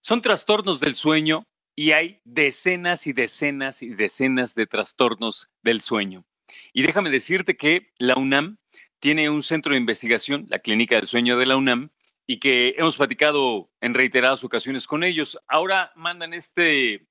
Son 0.00 0.22
trastornos 0.22 0.80
del 0.80 0.94
sueño 0.94 1.44
y 1.76 1.92
hay 1.92 2.22
decenas 2.24 3.06
y 3.06 3.12
decenas 3.12 3.82
y 3.82 3.90
decenas 3.90 4.54
de 4.54 4.66
trastornos 4.66 5.50
del 5.62 5.82
sueño. 5.82 6.24
Y 6.72 6.80
déjame 6.80 7.10
decirte 7.10 7.58
que 7.58 7.92
la 7.98 8.16
UNAM 8.16 8.56
tiene 8.98 9.28
un 9.28 9.42
centro 9.42 9.72
de 9.72 9.78
investigación, 9.78 10.46
la 10.48 10.60
Clínica 10.60 10.96
del 10.96 11.06
Sueño 11.06 11.36
de 11.36 11.44
la 11.44 11.58
UNAM, 11.58 11.90
y 12.30 12.38
que 12.40 12.74
hemos 12.76 12.98
platicado 12.98 13.70
en 13.80 13.94
reiteradas 13.94 14.44
ocasiones 14.44 14.86
con 14.86 15.02
ellos. 15.02 15.38
Ahora 15.48 15.92
mandan 15.96 16.34
este 16.34 17.08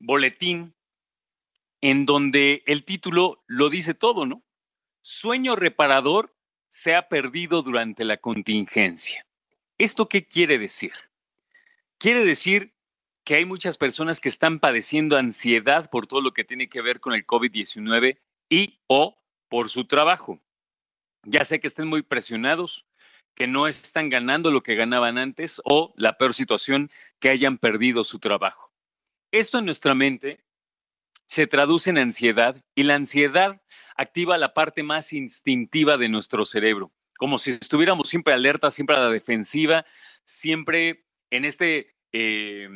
boletín 0.00 0.74
en 1.80 2.04
donde 2.04 2.64
el 2.66 2.84
título 2.84 3.44
lo 3.46 3.70
dice 3.70 3.94
todo, 3.94 4.26
¿no? 4.26 4.42
Sueño 5.02 5.54
reparador 5.54 6.36
se 6.68 6.96
ha 6.96 7.08
perdido 7.08 7.62
durante 7.62 8.04
la 8.04 8.16
contingencia. 8.16 9.24
¿Esto 9.78 10.08
qué 10.08 10.26
quiere 10.26 10.58
decir? 10.58 10.92
Quiere 11.98 12.24
decir 12.24 12.74
que 13.22 13.36
hay 13.36 13.44
muchas 13.44 13.78
personas 13.78 14.18
que 14.18 14.28
están 14.28 14.58
padeciendo 14.58 15.16
ansiedad 15.16 15.88
por 15.90 16.08
todo 16.08 16.20
lo 16.20 16.32
que 16.32 16.42
tiene 16.42 16.68
que 16.68 16.82
ver 16.82 16.98
con 16.98 17.12
el 17.12 17.24
COVID-19 17.24 18.18
y 18.48 18.80
o 18.88 19.16
por 19.48 19.70
su 19.70 19.86
trabajo. 19.86 20.40
Ya 21.22 21.44
sé 21.44 21.60
que 21.60 21.68
estén 21.68 21.86
muy 21.86 22.02
presionados, 22.02 22.84
que 23.34 23.46
no 23.46 23.66
están 23.66 24.08
ganando 24.08 24.50
lo 24.50 24.62
que 24.62 24.74
ganaban 24.74 25.18
antes 25.18 25.60
o 25.64 25.92
la 25.96 26.16
peor 26.18 26.34
situación, 26.34 26.90
que 27.18 27.28
hayan 27.28 27.58
perdido 27.58 28.04
su 28.04 28.18
trabajo. 28.18 28.72
Esto 29.32 29.58
en 29.58 29.64
nuestra 29.64 29.94
mente 29.94 30.44
se 31.26 31.46
traduce 31.46 31.90
en 31.90 31.98
ansiedad 31.98 32.56
y 32.74 32.84
la 32.84 32.94
ansiedad 32.94 33.60
activa 33.96 34.38
la 34.38 34.54
parte 34.54 34.82
más 34.82 35.12
instintiva 35.12 35.96
de 35.96 36.08
nuestro 36.08 36.44
cerebro, 36.44 36.92
como 37.18 37.38
si 37.38 37.52
estuviéramos 37.52 38.08
siempre 38.08 38.34
alerta, 38.34 38.70
siempre 38.70 38.96
a 38.96 39.00
la 39.00 39.10
defensiva, 39.10 39.86
siempre 40.24 41.04
en 41.30 41.44
este 41.44 41.94
eh, 42.12 42.68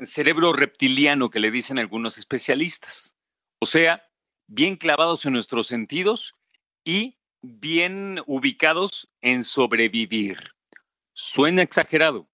cerebro 0.00 0.52
reptiliano 0.52 1.30
que 1.30 1.40
le 1.40 1.50
dicen 1.50 1.78
algunos 1.78 2.18
especialistas. 2.18 3.14
O 3.58 3.66
sea, 3.66 4.04
bien 4.46 4.76
clavados 4.76 5.24
en 5.24 5.32
nuestros 5.32 5.66
sentidos 5.66 6.34
y 6.84 7.18
bien 7.42 8.20
ubicados 8.26 9.10
en 9.20 9.44
sobrevivir. 9.44 10.38
Suena 11.12 11.62
exagerado, 11.62 12.28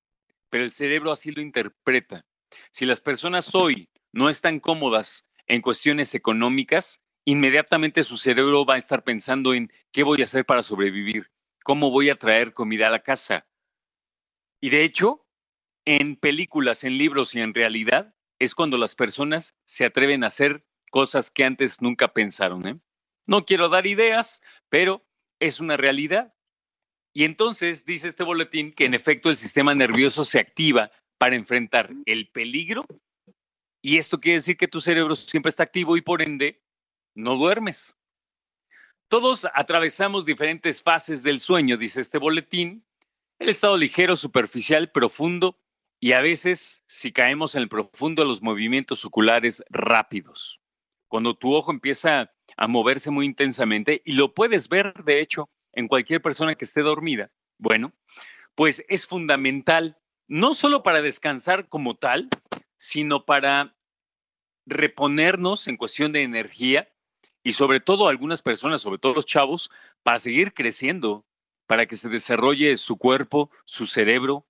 pero 0.50 0.64
el 0.64 0.70
cerebro 0.70 1.10
así 1.10 1.32
lo 1.32 1.40
interpreta. 1.40 2.24
Si 2.70 2.86
las 2.86 3.00
personas 3.00 3.54
hoy 3.54 3.88
no 4.12 4.28
están 4.28 4.60
cómodas 4.60 5.26
en 5.46 5.62
cuestiones 5.62 6.14
económicas, 6.14 7.00
inmediatamente 7.24 8.04
su 8.04 8.16
cerebro 8.18 8.64
va 8.64 8.74
a 8.74 8.78
estar 8.78 9.02
pensando 9.02 9.54
en 9.54 9.72
qué 9.92 10.02
voy 10.02 10.20
a 10.20 10.24
hacer 10.24 10.44
para 10.44 10.62
sobrevivir, 10.62 11.30
cómo 11.64 11.90
voy 11.90 12.10
a 12.10 12.16
traer 12.16 12.52
comida 12.52 12.86
a 12.86 12.90
la 12.90 13.02
casa. 13.02 13.46
Y 14.60 14.70
de 14.70 14.84
hecho, 14.84 15.26
en 15.84 16.16
películas, 16.16 16.84
en 16.84 16.98
libros 16.98 17.34
y 17.34 17.40
en 17.40 17.54
realidad, 17.54 18.14
es 18.38 18.54
cuando 18.54 18.76
las 18.76 18.94
personas 18.94 19.54
se 19.64 19.84
atreven 19.84 20.22
a 20.22 20.28
hacer 20.28 20.64
cosas 20.90 21.30
que 21.30 21.44
antes 21.44 21.80
nunca 21.80 22.12
pensaron. 22.12 22.66
¿eh? 22.66 22.78
No 23.26 23.44
quiero 23.44 23.68
dar 23.68 23.86
ideas, 23.86 24.40
pero 24.68 25.04
es 25.40 25.60
una 25.60 25.76
realidad. 25.76 26.34
Y 27.12 27.24
entonces 27.24 27.84
dice 27.84 28.08
este 28.08 28.24
boletín 28.24 28.72
que 28.72 28.84
en 28.84 28.94
efecto 28.94 29.30
el 29.30 29.36
sistema 29.36 29.74
nervioso 29.74 30.24
se 30.24 30.38
activa 30.38 30.90
para 31.18 31.36
enfrentar 31.36 31.90
el 32.06 32.28
peligro 32.28 32.86
y 33.80 33.98
esto 33.98 34.20
quiere 34.20 34.38
decir 34.38 34.56
que 34.56 34.68
tu 34.68 34.80
cerebro 34.80 35.14
siempre 35.14 35.50
está 35.50 35.62
activo 35.62 35.96
y 35.96 36.00
por 36.00 36.22
ende 36.22 36.62
no 37.14 37.36
duermes. 37.36 37.96
Todos 39.08 39.46
atravesamos 39.54 40.24
diferentes 40.24 40.82
fases 40.82 41.22
del 41.22 41.40
sueño, 41.40 41.76
dice 41.76 42.00
este 42.00 42.18
boletín, 42.18 42.84
el 43.38 43.48
estado 43.48 43.76
ligero, 43.76 44.16
superficial, 44.16 44.90
profundo 44.90 45.58
y 46.00 46.12
a 46.12 46.20
veces, 46.20 46.82
si 46.86 47.12
caemos 47.12 47.54
en 47.54 47.62
el 47.62 47.68
profundo, 47.68 48.24
los 48.24 48.42
movimientos 48.42 49.04
oculares 49.04 49.64
rápidos. 49.70 50.60
Cuando 51.08 51.34
tu 51.34 51.54
ojo 51.54 51.72
empieza 51.72 52.30
a 52.58 52.66
moverse 52.66 53.10
muy 53.10 53.24
intensamente 53.24 54.02
y 54.04 54.12
lo 54.12 54.34
puedes 54.34 54.68
ver, 54.68 54.92
de 55.04 55.20
hecho, 55.20 55.48
en 55.72 55.86
cualquier 55.86 56.20
persona 56.20 56.56
que 56.56 56.64
esté 56.64 56.82
dormida. 56.82 57.30
Bueno, 57.56 57.92
pues 58.56 58.84
es 58.88 59.06
fundamental, 59.06 59.96
no 60.26 60.54
solo 60.54 60.82
para 60.82 61.00
descansar 61.00 61.68
como 61.68 61.94
tal, 61.96 62.28
sino 62.76 63.24
para 63.24 63.76
reponernos 64.66 65.68
en 65.68 65.76
cuestión 65.76 66.12
de 66.12 66.22
energía 66.22 66.92
y 67.44 67.52
sobre 67.52 67.78
todo 67.78 68.08
algunas 68.08 68.42
personas, 68.42 68.82
sobre 68.82 68.98
todo 68.98 69.14
los 69.14 69.24
chavos, 69.24 69.70
para 70.02 70.18
seguir 70.18 70.52
creciendo, 70.52 71.24
para 71.68 71.86
que 71.86 71.94
se 71.94 72.08
desarrolle 72.08 72.76
su 72.76 72.96
cuerpo, 72.96 73.50
su 73.66 73.86
cerebro, 73.86 74.46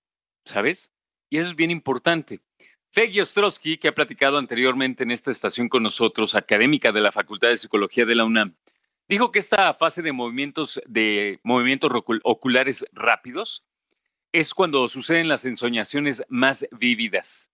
¿sabes? 0.47 0.91
Y 1.29 1.37
eso 1.37 1.51
es 1.51 1.57
bien 1.57 1.71
importante. 1.71 2.41
Peggy 2.99 3.21
Ostrowski, 3.21 3.79
que 3.79 3.87
ha 3.87 3.95
platicado 3.95 4.39
anteriormente 4.39 5.05
en 5.05 5.13
esta 5.13 5.31
estación 5.31 5.69
con 5.69 5.85
nosotros, 5.85 6.35
académica 6.35 6.91
de 6.91 7.01
la 7.01 7.13
Facultad 7.13 7.47
de 7.47 7.57
Psicología 7.57 8.05
de 8.05 8.17
la 8.17 8.25
UNAM, 8.25 8.57
dijo 9.09 9.31
que 9.31 9.39
esta 9.39 9.73
fase 9.73 10.03
de 10.03 10.11
movimientos 10.11 10.81
de 10.85 11.39
movimientos 11.45 11.93
oculares 12.25 12.85
rápidos 12.91 13.65
es 14.33 14.53
cuando 14.53 14.89
suceden 14.89 15.29
las 15.29 15.45
ensoñaciones 15.45 16.25
más 16.29 16.67
vívidas. 16.73 17.49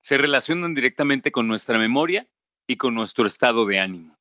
Se 0.00 0.16
relacionan 0.16 0.76
directamente 0.76 1.32
con 1.32 1.48
nuestra 1.48 1.76
memoria 1.76 2.28
y 2.68 2.76
con 2.76 2.94
nuestro 2.94 3.26
estado 3.26 3.66
de 3.66 3.80
ánimo. 3.80 4.16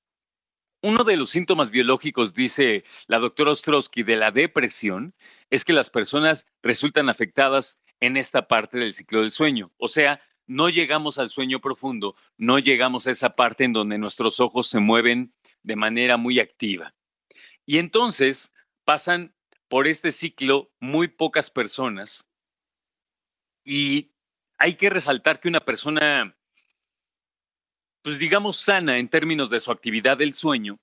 Uno 0.82 1.04
de 1.04 1.18
los 1.18 1.30
síntomas 1.30 1.70
biológicos, 1.70 2.34
dice 2.34 2.84
la 3.06 3.20
doctora 3.20 3.52
Ostrowski, 3.52 4.02
de 4.02 4.16
la 4.16 4.32
depresión 4.32 5.14
es 5.52 5.64
que 5.64 5.74
las 5.74 5.92
personas 5.92 6.48
resultan 6.64 7.10
afectadas 7.10 7.78
en 8.00 8.18
esta 8.18 8.48
parte 8.48 8.80
del 8.80 8.94
ciclo 8.94 9.22
del 9.22 9.30
sueño, 9.30 9.72
o 9.78 9.88
sea, 9.88 10.20
no 10.52 10.68
llegamos 10.68 11.18
al 11.18 11.30
sueño 11.30 11.62
profundo, 11.62 12.14
no 12.38 12.60
llegamos 12.60 13.08
a 13.08 13.12
esa 13.12 13.38
parte 13.38 13.64
en 13.64 13.72
donde 13.72 13.98
nuestros 13.98 14.42
ojos 14.42 14.68
se 14.68 14.80
mueven 14.80 15.34
de 15.64 15.78
manera 15.78 16.18
muy 16.18 16.42
activa. 16.42 16.94
Y 17.66 17.78
entonces 17.78 18.52
pasan 18.84 19.34
por 19.70 19.88
este 19.88 20.12
ciclo 20.12 20.70
muy 20.82 21.08
pocas 21.08 21.50
personas 21.50 22.26
y 23.64 24.12
hay 24.58 24.74
que 24.74 24.90
resaltar 24.90 25.40
que 25.40 25.48
una 25.48 25.62
persona, 25.62 26.36
pues 28.02 28.20
digamos, 28.20 28.58
sana 28.58 28.98
en 28.98 29.08
términos 29.08 29.50
de 29.50 29.62
su 29.62 29.72
actividad 29.72 30.18
del 30.18 30.34
sueño, 30.34 30.82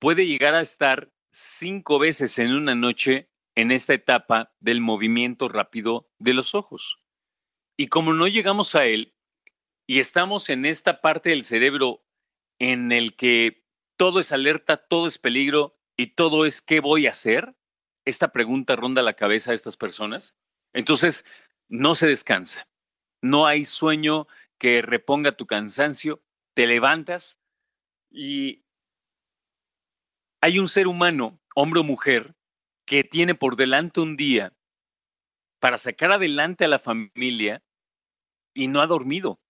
puede 0.00 0.26
llegar 0.26 0.54
a 0.54 0.60
estar 0.60 1.08
cinco 1.30 2.00
veces 2.00 2.36
en 2.40 2.52
una 2.52 2.74
noche 2.74 3.30
en 3.54 3.70
esta 3.70 3.94
etapa 3.94 4.52
del 4.58 4.80
movimiento 4.80 5.48
rápido 5.48 6.10
de 6.18 6.34
los 6.34 6.56
ojos. 6.56 6.98
Y 7.80 7.86
como 7.86 8.12
no 8.12 8.26
llegamos 8.26 8.74
a 8.74 8.86
él 8.86 9.14
y 9.86 10.00
estamos 10.00 10.50
en 10.50 10.66
esta 10.66 11.00
parte 11.00 11.30
del 11.30 11.44
cerebro 11.44 12.04
en 12.58 12.90
el 12.90 13.14
que 13.14 13.64
todo 13.96 14.18
es 14.18 14.32
alerta, 14.32 14.76
todo 14.76 15.06
es 15.06 15.18
peligro 15.18 15.78
y 15.96 16.08
todo 16.08 16.44
es 16.44 16.60
¿qué 16.60 16.80
voy 16.80 17.06
a 17.06 17.10
hacer? 17.10 17.54
Esta 18.04 18.32
pregunta 18.32 18.74
ronda 18.74 19.00
la 19.02 19.14
cabeza 19.14 19.52
de 19.52 19.56
estas 19.56 19.76
personas. 19.76 20.34
Entonces, 20.72 21.24
no 21.68 21.94
se 21.94 22.08
descansa. 22.08 22.68
No 23.22 23.46
hay 23.46 23.64
sueño 23.64 24.26
que 24.58 24.82
reponga 24.82 25.36
tu 25.36 25.46
cansancio. 25.46 26.20
Te 26.54 26.66
levantas 26.66 27.38
y 28.10 28.64
hay 30.40 30.58
un 30.58 30.66
ser 30.66 30.88
humano, 30.88 31.40
hombre 31.54 31.78
o 31.78 31.84
mujer, 31.84 32.34
que 32.84 33.04
tiene 33.04 33.36
por 33.36 33.54
delante 33.54 34.00
un 34.00 34.16
día 34.16 34.52
para 35.60 35.78
sacar 35.78 36.10
adelante 36.10 36.64
a 36.64 36.68
la 36.68 36.80
familia 36.80 37.62
y 38.54 38.68
no 38.68 38.80
ha 38.80 38.86
dormido 38.86 39.40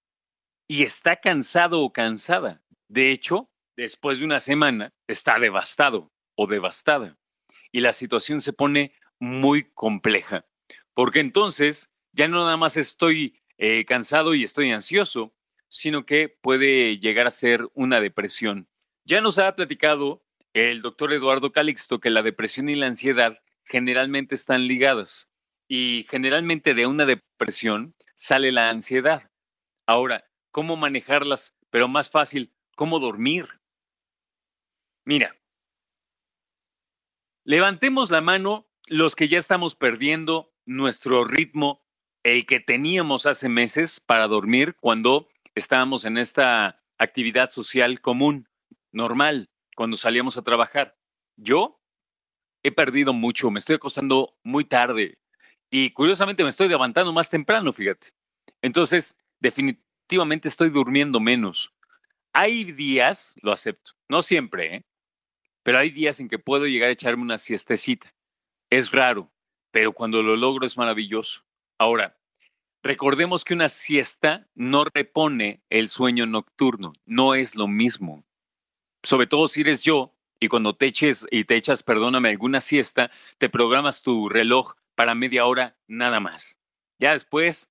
y 0.68 0.82
está 0.82 1.16
cansado 1.16 1.80
o 1.80 1.92
cansada. 1.92 2.62
De 2.88 3.10
hecho, 3.10 3.50
después 3.76 4.18
de 4.18 4.24
una 4.24 4.40
semana 4.40 4.92
está 5.06 5.38
devastado 5.38 6.12
o 6.36 6.46
devastada 6.46 7.16
y 7.72 7.80
la 7.80 7.92
situación 7.92 8.40
se 8.40 8.52
pone 8.52 8.92
muy 9.18 9.64
compleja, 9.74 10.46
porque 10.94 11.20
entonces 11.20 11.90
ya 12.12 12.28
no 12.28 12.44
nada 12.44 12.56
más 12.56 12.76
estoy 12.76 13.40
eh, 13.56 13.84
cansado 13.84 14.34
y 14.34 14.44
estoy 14.44 14.70
ansioso, 14.70 15.34
sino 15.68 16.06
que 16.06 16.28
puede 16.28 16.98
llegar 16.98 17.26
a 17.26 17.32
ser 17.32 17.68
una 17.74 18.00
depresión. 18.00 18.68
Ya 19.04 19.20
nos 19.20 19.38
ha 19.38 19.54
platicado 19.56 20.22
el 20.52 20.82
doctor 20.82 21.12
Eduardo 21.12 21.52
Calixto 21.52 22.00
que 22.00 22.10
la 22.10 22.22
depresión 22.22 22.68
y 22.68 22.74
la 22.74 22.86
ansiedad 22.86 23.38
generalmente 23.64 24.34
están 24.34 24.66
ligadas 24.66 25.28
y 25.68 26.06
generalmente 26.08 26.74
de 26.74 26.86
una 26.86 27.04
depresión 27.04 27.94
sale 28.18 28.50
la 28.50 28.68
ansiedad. 28.68 29.30
Ahora, 29.86 30.28
¿cómo 30.50 30.76
manejarlas? 30.76 31.54
Pero 31.70 31.86
más 31.86 32.10
fácil, 32.10 32.52
¿cómo 32.74 32.98
dormir? 32.98 33.48
Mira, 35.04 35.36
levantemos 37.44 38.10
la 38.10 38.20
mano 38.20 38.66
los 38.88 39.14
que 39.14 39.28
ya 39.28 39.38
estamos 39.38 39.76
perdiendo 39.76 40.52
nuestro 40.66 41.24
ritmo, 41.24 41.86
el 42.24 42.44
que 42.44 42.58
teníamos 42.58 43.24
hace 43.24 43.48
meses 43.48 44.00
para 44.00 44.26
dormir 44.26 44.74
cuando 44.80 45.28
estábamos 45.54 46.04
en 46.04 46.18
esta 46.18 46.82
actividad 46.98 47.50
social 47.50 48.00
común, 48.00 48.48
normal, 48.90 49.48
cuando 49.76 49.96
salíamos 49.96 50.36
a 50.36 50.42
trabajar. 50.42 50.98
Yo 51.36 51.80
he 52.64 52.72
perdido 52.72 53.12
mucho, 53.12 53.50
me 53.50 53.60
estoy 53.60 53.76
acostando 53.76 54.36
muy 54.42 54.64
tarde 54.64 55.18
y 55.70 55.90
curiosamente 55.90 56.42
me 56.42 56.50
estoy 56.50 56.68
levantando 56.68 57.12
más 57.12 57.30
temprano, 57.30 57.72
fíjate. 57.72 58.08
Entonces, 58.62 59.16
definitivamente 59.40 60.48
estoy 60.48 60.70
durmiendo 60.70 61.20
menos. 61.20 61.72
Hay 62.32 62.64
días, 62.64 63.34
lo 63.42 63.52
acepto, 63.52 63.92
no 64.08 64.22
siempre, 64.22 64.76
¿eh? 64.76 64.84
pero 65.62 65.78
hay 65.78 65.90
días 65.90 66.20
en 66.20 66.28
que 66.28 66.38
puedo 66.38 66.66
llegar 66.66 66.88
a 66.88 66.92
echarme 66.92 67.22
una 67.22 67.38
siestecita. 67.38 68.14
Es 68.70 68.90
raro, 68.90 69.30
pero 69.70 69.92
cuando 69.92 70.22
lo 70.22 70.36
logro 70.36 70.66
es 70.66 70.76
maravilloso. 70.76 71.42
Ahora, 71.78 72.18
recordemos 72.82 73.44
que 73.44 73.54
una 73.54 73.68
siesta 73.68 74.46
no 74.54 74.84
repone 74.84 75.62
el 75.68 75.88
sueño 75.88 76.26
nocturno, 76.26 76.92
no 77.04 77.34
es 77.34 77.54
lo 77.54 77.68
mismo. 77.68 78.24
Sobre 79.02 79.26
todo 79.26 79.48
si 79.48 79.60
eres 79.60 79.82
yo 79.82 80.14
y 80.40 80.48
cuando 80.48 80.74
te 80.74 80.86
eches 80.86 81.26
y 81.30 81.44
te 81.44 81.56
echas, 81.56 81.82
perdóname, 81.82 82.30
alguna 82.30 82.60
siesta, 82.60 83.10
te 83.38 83.48
programas 83.48 84.02
tu 84.02 84.28
reloj 84.28 84.74
para 84.98 85.14
media 85.14 85.46
hora 85.46 85.78
nada 85.86 86.18
más. 86.18 86.58
Ya 86.98 87.12
después, 87.12 87.68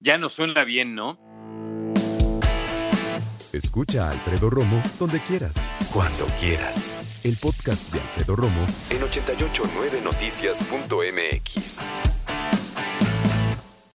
ya 0.00 0.16
no 0.16 0.30
suena 0.30 0.64
bien, 0.64 0.94
¿no? 0.94 1.20
Escucha 3.52 4.08
a 4.08 4.12
Alfredo 4.12 4.48
Romo 4.48 4.82
donde 4.98 5.20
quieras, 5.20 5.60
cuando 5.92 6.24
quieras. 6.40 7.20
El 7.24 7.36
podcast 7.36 7.92
de 7.92 8.00
Alfredo 8.00 8.36
Romo 8.36 8.64
en 8.88 9.02
889noticias.mx. 9.02 11.86